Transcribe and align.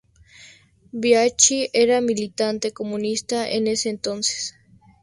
Bianchi 0.91 1.69
era 1.71 2.01
militante 2.01 2.71
comunista 2.73 3.47
en 3.47 3.67
ese 3.67 3.91
entonces. 3.91 4.55